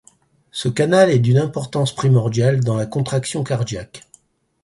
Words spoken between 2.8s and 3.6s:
contraction